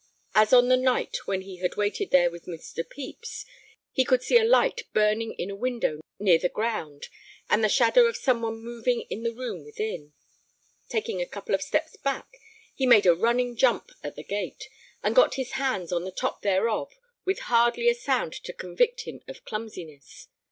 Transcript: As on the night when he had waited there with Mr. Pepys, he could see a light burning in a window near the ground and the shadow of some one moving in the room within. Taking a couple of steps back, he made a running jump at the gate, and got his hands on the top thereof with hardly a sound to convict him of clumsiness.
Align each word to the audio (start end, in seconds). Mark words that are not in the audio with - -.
As 0.33 0.51
on 0.51 0.67
the 0.67 0.77
night 0.77 1.15
when 1.25 1.41
he 1.43 1.57
had 1.57 1.75
waited 1.75 2.09
there 2.09 2.31
with 2.31 2.45
Mr. 2.47 2.77
Pepys, 2.83 3.45
he 3.91 4.03
could 4.03 4.23
see 4.23 4.35
a 4.39 4.43
light 4.43 4.87
burning 4.93 5.33
in 5.35 5.51
a 5.51 5.55
window 5.55 5.99
near 6.17 6.39
the 6.39 6.49
ground 6.49 7.07
and 7.51 7.63
the 7.63 7.69
shadow 7.69 8.07
of 8.07 8.17
some 8.17 8.41
one 8.41 8.63
moving 8.63 9.01
in 9.11 9.21
the 9.21 9.31
room 9.31 9.63
within. 9.63 10.13
Taking 10.89 11.21
a 11.21 11.27
couple 11.27 11.53
of 11.53 11.61
steps 11.61 11.97
back, 11.97 12.27
he 12.73 12.87
made 12.87 13.05
a 13.05 13.13
running 13.13 13.55
jump 13.55 13.91
at 14.01 14.15
the 14.15 14.23
gate, 14.23 14.69
and 15.03 15.15
got 15.15 15.35
his 15.35 15.51
hands 15.51 15.91
on 15.91 16.03
the 16.03 16.11
top 16.11 16.41
thereof 16.41 16.91
with 17.23 17.37
hardly 17.51 17.87
a 17.87 17.93
sound 17.93 18.33
to 18.33 18.53
convict 18.53 19.01
him 19.01 19.21
of 19.27 19.45
clumsiness. 19.45 20.25